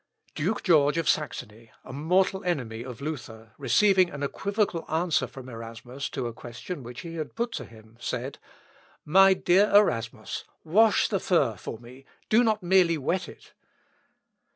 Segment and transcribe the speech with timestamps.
[0.33, 6.09] '"Duke George of Saxony, a mortal enemy of Luther, receiving an equivocal answer from Erasmus
[6.09, 8.39] to a question which he had put to him, said,
[9.05, 13.53] "My dear Erasmus, wash the fur for me, and do not merely wet it."